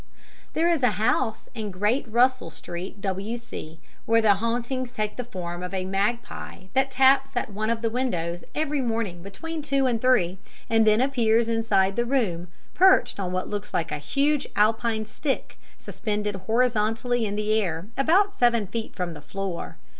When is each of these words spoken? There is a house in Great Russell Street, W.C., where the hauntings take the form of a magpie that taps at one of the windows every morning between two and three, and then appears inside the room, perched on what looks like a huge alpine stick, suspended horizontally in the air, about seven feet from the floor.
There 0.53 0.67
is 0.67 0.81
a 0.81 0.93
house 0.97 1.47
in 1.53 1.69
Great 1.69 2.07
Russell 2.07 2.49
Street, 2.49 2.99
W.C., 3.01 3.79
where 4.07 4.19
the 4.19 4.33
hauntings 4.33 4.91
take 4.91 5.15
the 5.15 5.23
form 5.23 5.61
of 5.61 5.75
a 5.75 5.85
magpie 5.85 6.63
that 6.73 6.89
taps 6.89 7.37
at 7.37 7.53
one 7.53 7.69
of 7.69 7.83
the 7.83 7.89
windows 7.91 8.43
every 8.55 8.81
morning 8.81 9.21
between 9.21 9.61
two 9.61 9.85
and 9.85 10.01
three, 10.01 10.39
and 10.71 10.87
then 10.87 11.01
appears 11.01 11.47
inside 11.47 11.97
the 11.97 12.05
room, 12.05 12.47
perched 12.73 13.19
on 13.19 13.31
what 13.31 13.47
looks 13.51 13.75
like 13.75 13.91
a 13.91 13.99
huge 13.99 14.47
alpine 14.55 15.05
stick, 15.05 15.59
suspended 15.77 16.33
horizontally 16.47 17.23
in 17.23 17.35
the 17.35 17.61
air, 17.61 17.85
about 17.95 18.39
seven 18.39 18.65
feet 18.65 18.95
from 18.95 19.13
the 19.13 19.21
floor. 19.21 19.77